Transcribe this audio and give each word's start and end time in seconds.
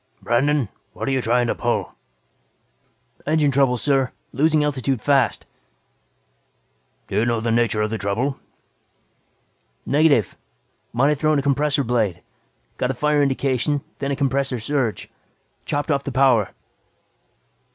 "Brandon, 0.19 0.67
what're 0.93 1.07
you 1.11 1.21
trying 1.21 1.45
to 1.45 1.53
pull?" 1.53 1.93
"Engine 3.27 3.51
trouble, 3.51 3.77
sir. 3.77 4.11
Losing 4.33 4.63
altitude 4.63 4.99
fast." 4.99 5.45
"Do 7.07 7.17
you 7.17 7.23
know 7.27 7.39
the 7.39 7.51
nature 7.51 7.83
of 7.83 7.91
the 7.91 7.99
trouble?" 7.99 8.39
"Negative. 9.85 10.35
Might 10.91 11.09
have 11.09 11.19
thrown 11.19 11.37
a 11.37 11.43
compressor 11.43 11.83
blade. 11.83 12.23
Got 12.79 12.89
a 12.89 12.95
fire 12.95 13.21
indication, 13.21 13.83
then 13.99 14.09
a 14.09 14.15
compressor 14.15 14.57
surge. 14.57 15.07
Chopped 15.65 15.91
off 15.91 16.03
the 16.03 16.11
power." 16.11 16.49